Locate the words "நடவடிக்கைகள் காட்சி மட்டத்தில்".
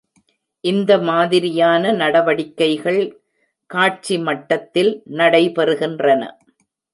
1.91-4.91